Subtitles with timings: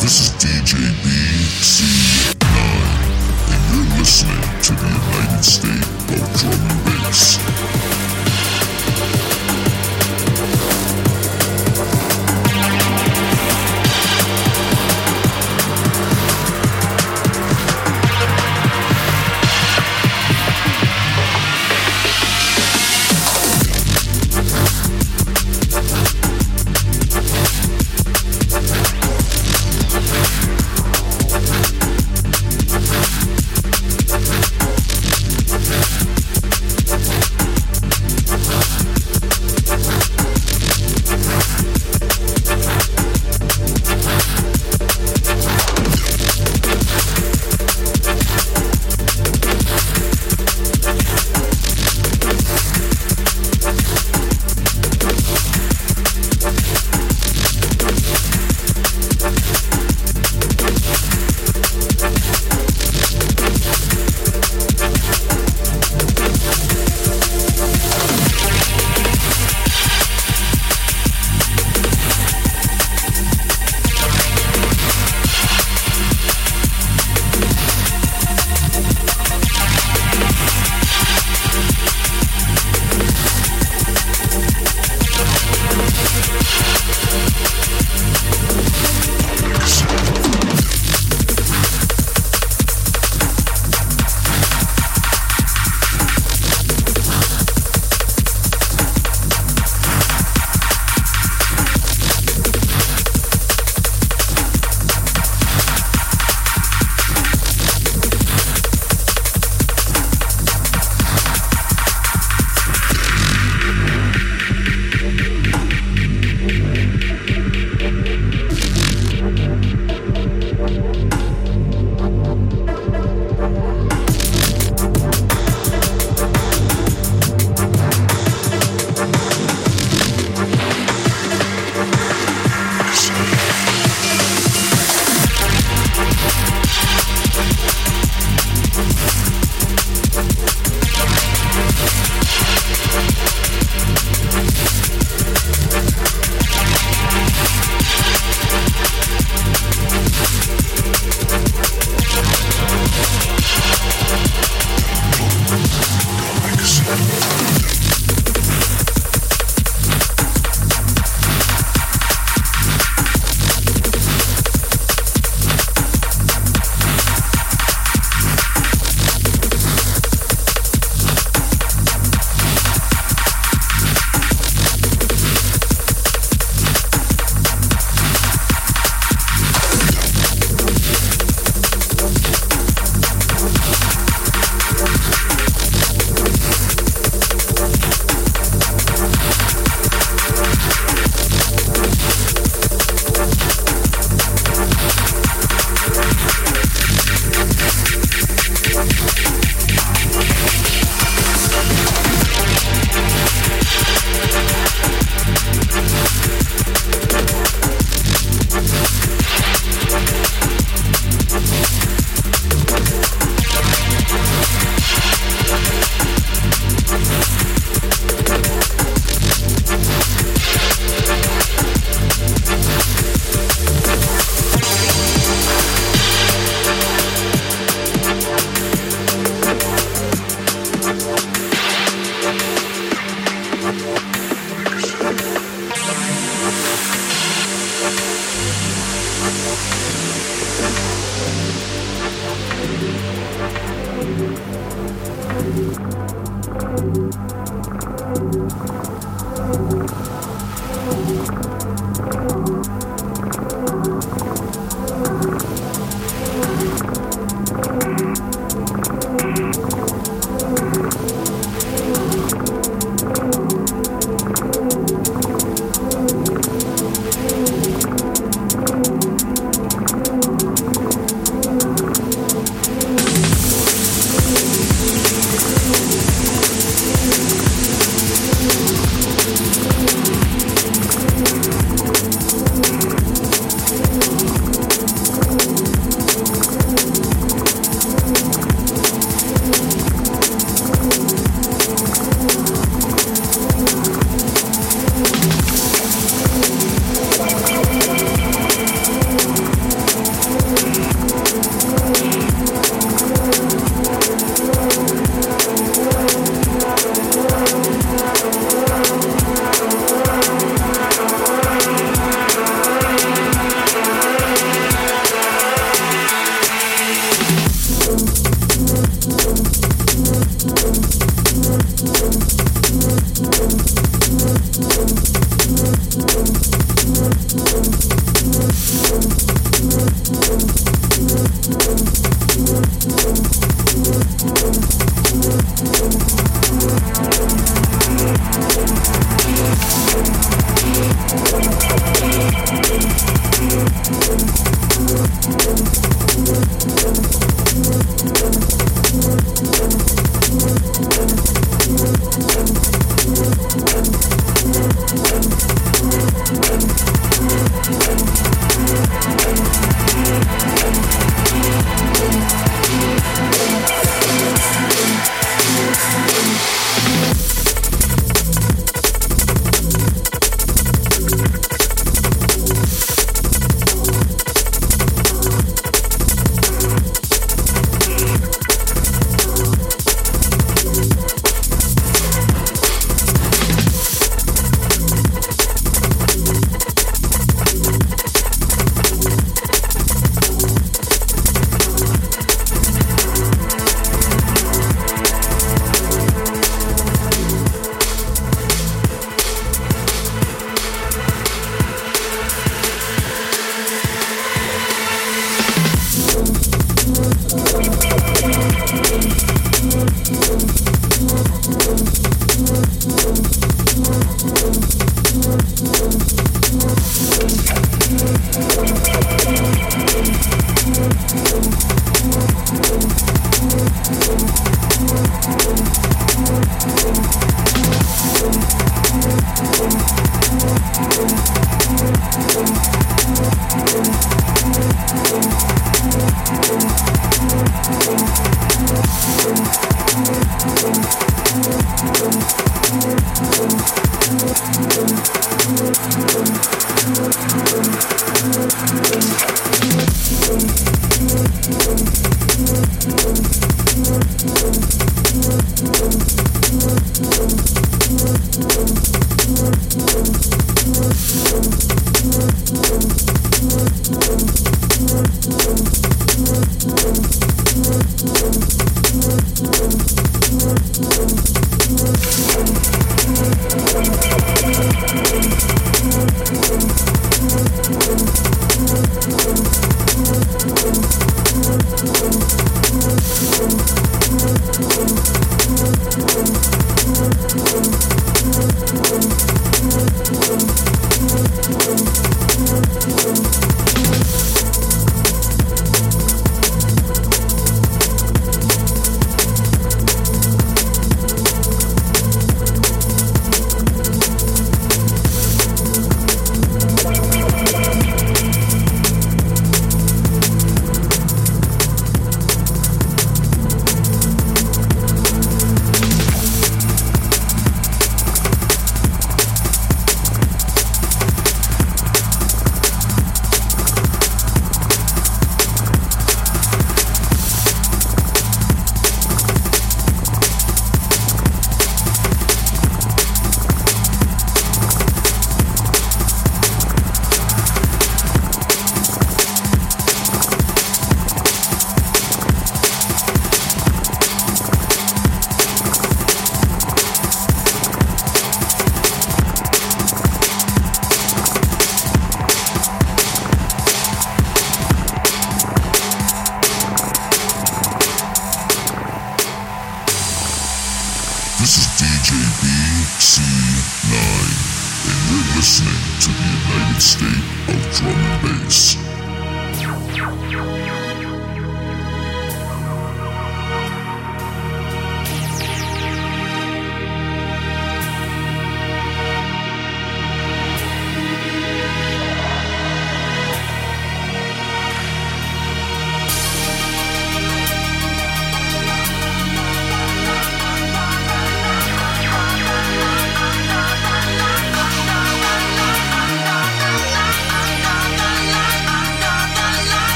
[0.00, 2.44] This is DJ BC9,
[3.50, 8.07] and you're listening to the United States of Drum and Bass.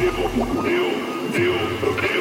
[0.00, 0.12] eu,
[1.34, 1.58] eu,
[2.04, 2.17] eu.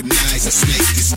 [0.00, 1.12] recognize I snake this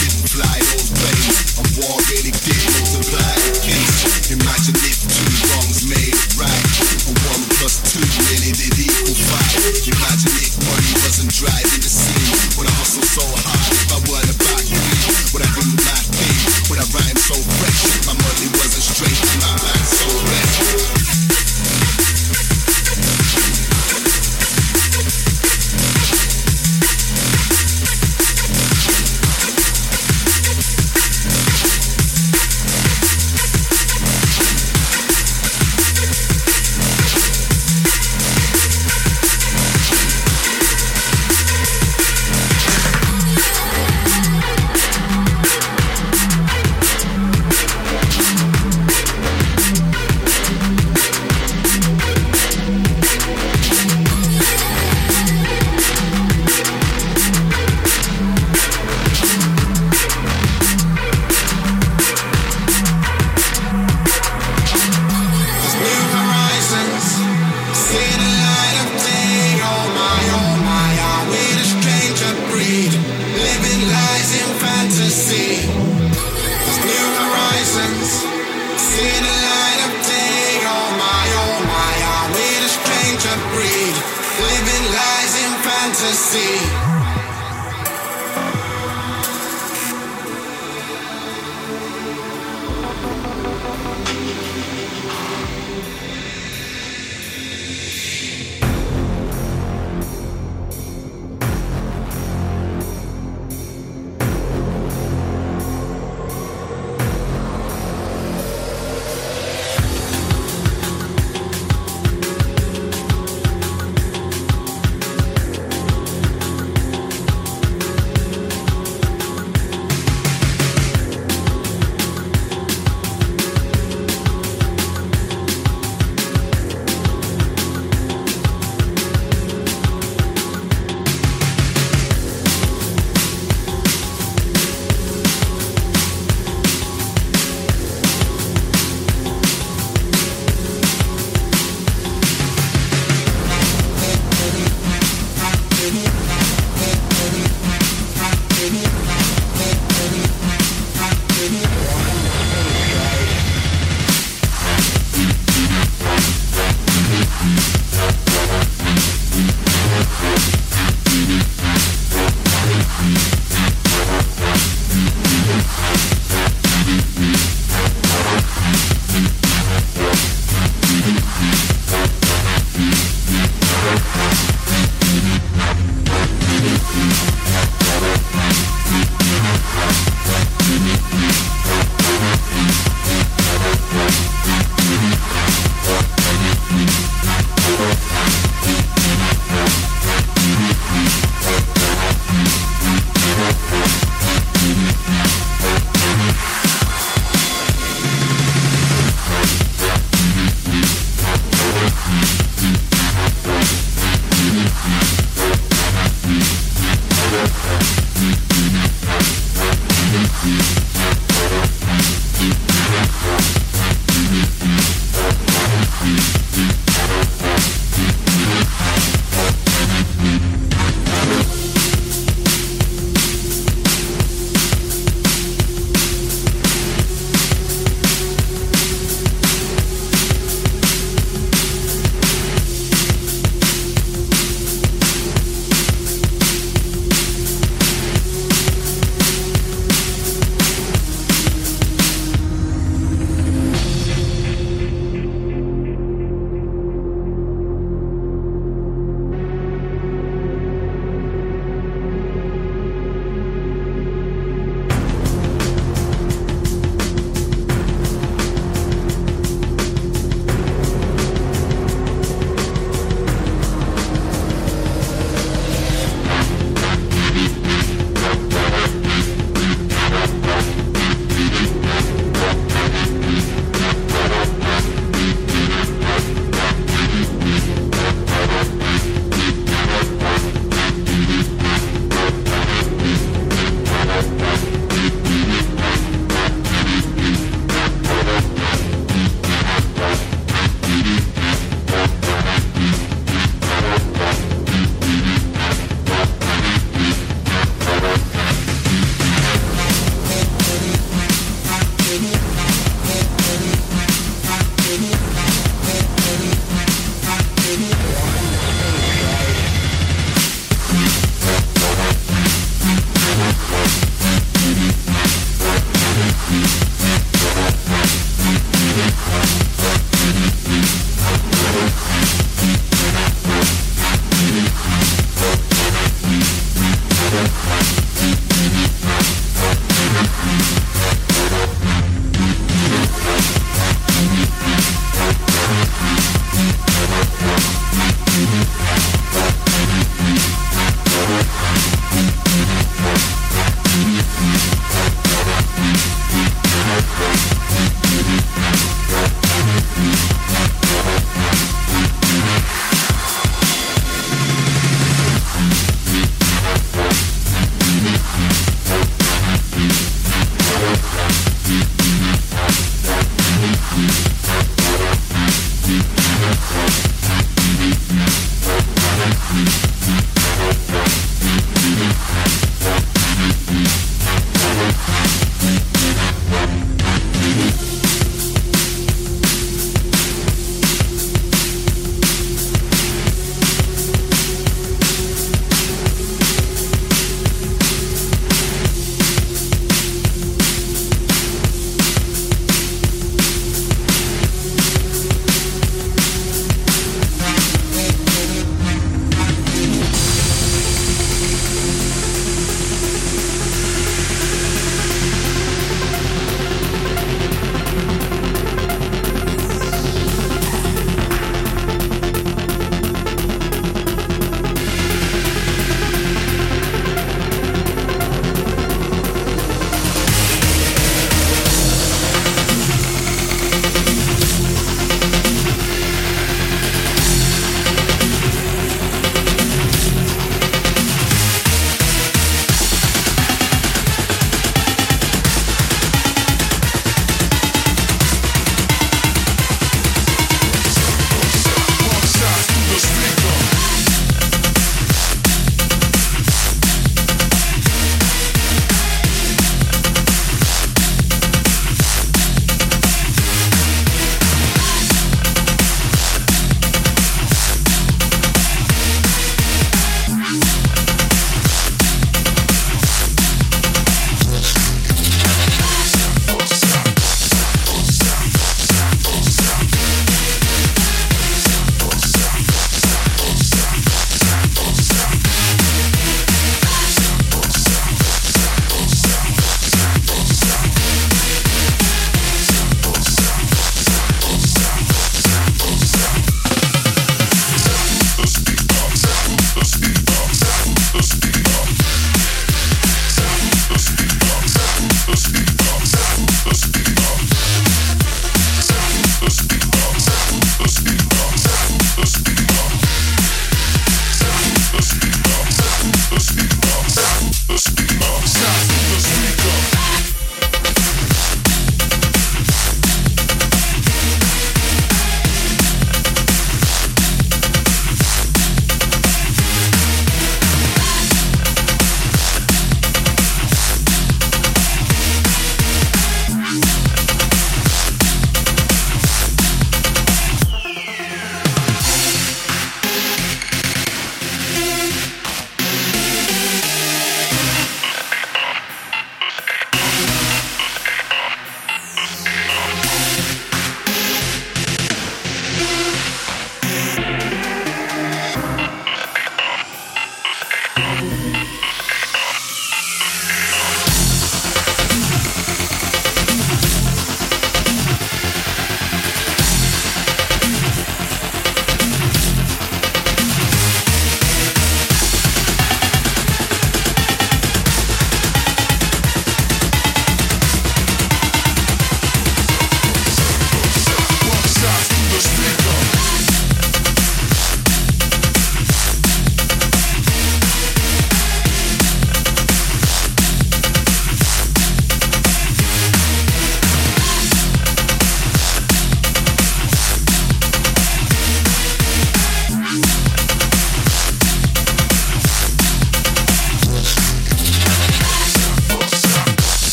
[0.00, 1.36] didn't fly those planes.
[1.60, 4.30] A war really did multiply the case.
[4.34, 4.76] Imagine